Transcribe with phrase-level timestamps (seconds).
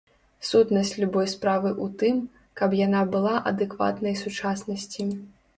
[0.51, 2.15] Сутнасць любой справы ў тым,
[2.63, 5.11] каб яна была адэкватнай сучаснасці.